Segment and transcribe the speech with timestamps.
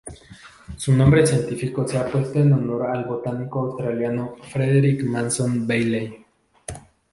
[0.77, 6.25] Su nombre científico se ha puesto en honor del botánico australiano Frederick Manson Bailey.